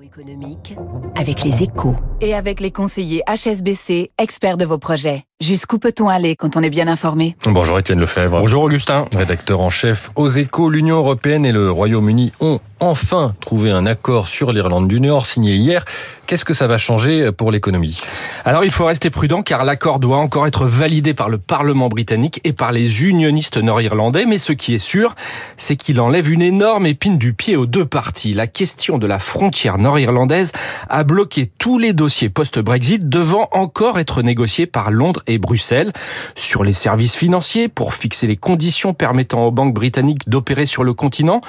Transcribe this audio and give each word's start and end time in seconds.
Économique 0.00 0.76
avec 1.16 1.42
les 1.42 1.62
échos. 1.62 1.96
Et 2.20 2.34
avec 2.34 2.60
les 2.60 2.70
conseillers 2.70 3.22
HSBC, 3.28 4.10
experts 4.18 4.56
de 4.56 4.64
vos 4.64 4.78
projets. 4.78 5.24
Jusqu'où 5.42 5.80
peut-on 5.80 6.08
aller 6.08 6.36
quand 6.36 6.56
on 6.56 6.62
est 6.62 6.70
bien 6.70 6.86
informé? 6.86 7.34
Bonjour 7.46 7.76
Étienne 7.76 7.98
Lefebvre. 7.98 8.38
Bonjour 8.38 8.62
Augustin. 8.62 9.06
Rédacteur 9.12 9.60
en 9.60 9.70
chef 9.70 10.12
aux 10.14 10.28
échos, 10.28 10.70
l'Union 10.70 10.98
Européenne 10.98 11.44
et 11.44 11.50
le 11.50 11.68
Royaume-Uni 11.68 12.30
ont 12.38 12.60
enfin 12.78 13.34
trouvé 13.40 13.72
un 13.72 13.84
accord 13.84 14.28
sur 14.28 14.52
l'Irlande 14.52 14.86
du 14.86 15.00
Nord 15.00 15.26
signé 15.26 15.54
hier. 15.54 15.84
Qu'est-ce 16.28 16.44
que 16.44 16.54
ça 16.54 16.68
va 16.68 16.78
changer 16.78 17.32
pour 17.32 17.50
l'économie? 17.50 18.00
Alors 18.44 18.64
il 18.64 18.70
faut 18.70 18.86
rester 18.86 19.10
prudent 19.10 19.42
car 19.42 19.64
l'accord 19.64 19.98
doit 19.98 20.18
encore 20.18 20.46
être 20.46 20.64
validé 20.64 21.12
par 21.12 21.28
le 21.28 21.38
Parlement 21.38 21.88
britannique 21.88 22.40
et 22.44 22.52
par 22.52 22.70
les 22.70 23.02
unionistes 23.02 23.56
nord-irlandais. 23.56 24.24
Mais 24.26 24.38
ce 24.38 24.52
qui 24.52 24.74
est 24.74 24.78
sûr, 24.78 25.16
c'est 25.56 25.74
qu'il 25.74 26.00
enlève 26.00 26.30
une 26.30 26.40
énorme 26.40 26.86
épine 26.86 27.18
du 27.18 27.34
pied 27.34 27.56
aux 27.56 27.66
deux 27.66 27.84
parties. 27.84 28.32
La 28.32 28.46
question 28.46 28.98
de 28.98 29.08
la 29.08 29.18
frontière 29.18 29.78
nord-irlandaise 29.78 30.52
a 30.88 31.02
bloqué 31.02 31.50
tous 31.58 31.78
les 31.78 31.92
dossiers 31.92 32.28
post-Brexit 32.28 33.08
devant 33.08 33.48
encore 33.50 33.98
être 33.98 34.22
négociés 34.22 34.66
par 34.66 34.92
Londres 34.92 35.22
et 35.26 35.31
Bruxelles. 35.38 35.92
Sur 36.36 36.64
les 36.64 36.72
services 36.72 37.14
financiers, 37.14 37.68
pour 37.68 37.94
fixer 37.94 38.26
les 38.26 38.36
conditions 38.36 38.94
permettant 38.94 39.44
aux 39.46 39.50
banques 39.50 39.74
britanniques 39.74 40.28
d'opérer 40.28 40.66
sur 40.66 40.84
le 40.84 40.94
continent. 40.94 41.40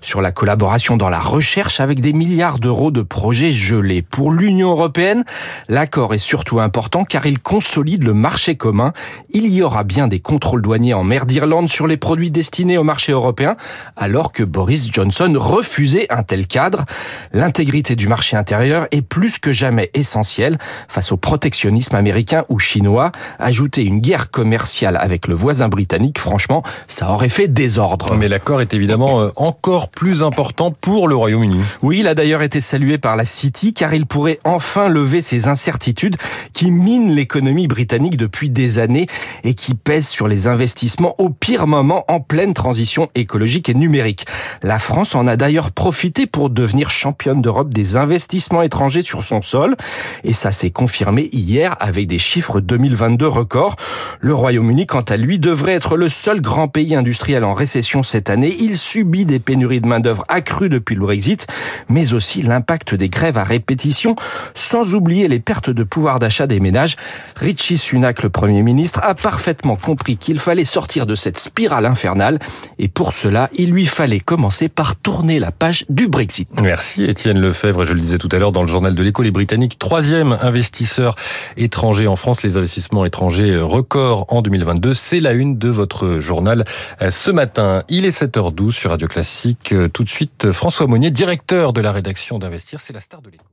Sur 0.00 0.20
la 0.20 0.32
collaboration 0.32 0.96
dans 0.96 1.08
la 1.08 1.20
recherche 1.20 1.80
avec 1.80 2.00
des 2.00 2.12
milliards 2.12 2.58
d'euros 2.58 2.90
de 2.90 3.02
projets 3.02 3.52
gelés. 3.52 4.02
Pour 4.02 4.32
l'Union 4.32 4.70
européenne, 4.70 5.24
l'accord 5.68 6.14
est 6.14 6.18
surtout 6.18 6.60
important 6.60 7.04
car 7.04 7.26
il 7.26 7.38
consolide 7.38 8.04
le 8.04 8.14
marché 8.14 8.56
commun. 8.56 8.92
Il 9.30 9.46
y 9.48 9.62
aura 9.62 9.84
bien 9.84 10.08
des 10.08 10.20
contrôles 10.20 10.62
douaniers 10.62 10.94
en 10.94 11.04
mer 11.04 11.26
d'Irlande 11.26 11.68
sur 11.68 11.86
les 11.86 11.96
produits 11.96 12.30
destinés 12.30 12.78
au 12.78 12.84
marché 12.84 13.12
européen, 13.12 13.56
alors 13.96 14.32
que 14.32 14.42
Boris 14.42 14.90
Johnson 14.90 15.32
refusait 15.36 16.06
un 16.10 16.22
tel 16.22 16.46
cadre. 16.46 16.84
L'intégrité 17.32 17.96
du 17.96 18.08
marché 18.08 18.36
intérieur 18.36 18.86
est 18.90 19.02
plus 19.02 19.38
que 19.38 19.52
jamais 19.52 19.90
essentielle 19.94 20.58
face 20.88 21.12
au 21.12 21.16
protectionnisme 21.16 21.94
américain 21.96 22.44
ou 22.48 22.58
chinois. 22.58 23.12
Ajouter 23.38 23.84
une 23.84 23.98
guerre 24.00 24.30
commerciale 24.30 24.96
avec 24.96 25.26
le 25.26 25.34
voisin 25.34 25.68
britannique, 25.68 26.18
franchement, 26.18 26.62
ça 26.88 27.10
aurait 27.10 27.28
fait 27.28 27.48
désordre. 27.48 28.14
Mais 28.14 28.28
l'accord 28.28 28.60
est 28.60 28.74
évidemment 28.74 29.20
euh, 29.20 29.30
encore 29.36 29.88
plus 29.88 30.22
important 30.22 30.70
pour 30.70 31.08
le 31.08 31.14
Royaume-Uni. 31.14 31.60
Oui, 31.82 32.00
il 32.00 32.08
a 32.08 32.14
d'ailleurs 32.14 32.42
été 32.42 32.60
salué 32.60 32.98
par 32.98 33.16
la 33.16 33.24
City 33.24 33.72
car 33.74 33.94
il 33.94 34.06
pourrait 34.06 34.38
enfin 34.44 34.88
lever 34.88 35.22
ces 35.22 35.48
incertitudes 35.48 36.16
qui 36.52 36.70
minent 36.70 37.12
l'économie 37.12 37.66
britannique 37.66 38.16
depuis 38.16 38.50
des 38.50 38.78
années 38.78 39.06
et 39.44 39.54
qui 39.54 39.74
pèsent 39.74 40.08
sur 40.08 40.28
les 40.28 40.46
investissements 40.46 41.14
au 41.18 41.30
pire 41.30 41.66
moment 41.66 42.04
en 42.08 42.20
pleine 42.20 42.54
transition 42.54 43.08
écologique 43.14 43.68
et 43.68 43.74
numérique. 43.74 44.26
La 44.62 44.78
France 44.78 45.14
en 45.14 45.26
a 45.26 45.36
d'ailleurs 45.36 45.72
profité 45.72 46.26
pour 46.26 46.50
devenir 46.50 46.90
championne 46.90 47.42
d'Europe 47.42 47.72
des 47.72 47.96
investissements 47.96 48.62
étrangers 48.62 49.02
sur 49.02 49.22
son 49.22 49.42
sol 49.42 49.76
et 50.24 50.32
ça 50.32 50.52
s'est 50.52 50.70
confirmé 50.70 51.28
hier 51.32 51.76
avec 51.80 52.06
des 52.06 52.18
chiffres 52.18 52.60
2022 52.60 53.11
records. 53.20 53.76
Le 54.20 54.34
Royaume-Uni, 54.34 54.86
quant 54.86 55.00
à 55.00 55.16
lui, 55.16 55.38
devrait 55.38 55.72
être 55.72 55.96
le 55.96 56.08
seul 56.08 56.40
grand 56.40 56.68
pays 56.68 56.94
industriel 56.94 57.44
en 57.44 57.54
récession 57.54 58.02
cette 58.02 58.30
année. 58.30 58.54
Il 58.60 58.76
subit 58.76 59.24
des 59.24 59.38
pénuries 59.38 59.80
de 59.80 59.86
main-d'œuvre 59.86 60.24
accrues 60.28 60.68
depuis 60.68 60.94
le 60.94 61.00
Brexit, 61.02 61.46
mais 61.88 62.12
aussi 62.12 62.42
l'impact 62.42 62.94
des 62.94 63.08
grèves 63.08 63.38
à 63.38 63.44
répétition, 63.44 64.16
sans 64.54 64.94
oublier 64.94 65.28
les 65.28 65.40
pertes 65.40 65.70
de 65.70 65.82
pouvoir 65.82 66.18
d'achat 66.18 66.46
des 66.46 66.60
ménages. 66.60 66.96
Richie 67.36 67.78
Sunak, 67.78 68.22
le 68.22 68.30
Premier 68.30 68.62
ministre, 68.62 69.00
a 69.02 69.14
parfaitement 69.14 69.76
compris 69.76 70.16
qu'il 70.16 70.38
fallait 70.38 70.64
sortir 70.64 71.06
de 71.06 71.14
cette 71.14 71.38
spirale 71.38 71.86
infernale, 71.86 72.38
et 72.78 72.88
pour 72.88 73.12
cela, 73.12 73.50
il 73.54 73.70
lui 73.70 73.86
fallait 73.86 74.20
commencer 74.20 74.68
par 74.68 74.96
tourner 74.96 75.38
la 75.38 75.50
page 75.50 75.84
du 75.88 76.08
Brexit. 76.08 76.48
Merci 76.62 77.04
Étienne 77.04 77.40
Lefebvre. 77.40 77.84
Je 77.84 77.92
le 77.92 78.00
disais 78.00 78.18
tout 78.18 78.28
à 78.32 78.38
l'heure 78.38 78.52
dans 78.52 78.62
le 78.62 78.68
journal 78.68 78.94
de 78.94 79.02
l'écho, 79.02 79.22
les 79.22 79.30
Britanniques, 79.30 79.78
troisième 79.78 80.38
investisseur 80.40 81.16
étranger 81.56 82.06
en 82.06 82.16
France, 82.16 82.42
les 82.42 82.56
investissements 82.56 83.01
étrangers 83.04 83.56
record 83.58 84.26
en 84.28 84.42
2022. 84.42 84.94
C'est 84.94 85.20
la 85.20 85.32
une 85.32 85.58
de 85.58 85.68
votre 85.68 86.18
journal 86.20 86.64
ce 87.10 87.30
matin. 87.30 87.82
Il 87.88 88.04
est 88.04 88.22
7h12 88.22 88.70
sur 88.72 88.90
Radio 88.90 89.08
Classique. 89.08 89.74
Tout 89.92 90.04
de 90.04 90.08
suite, 90.08 90.52
François 90.52 90.86
Monnier, 90.86 91.10
directeur 91.10 91.72
de 91.72 91.80
la 91.80 91.92
rédaction 91.92 92.38
d'Investir. 92.38 92.80
C'est 92.80 92.92
la 92.92 93.00
star 93.00 93.22
de 93.22 93.30
l'écho. 93.30 93.51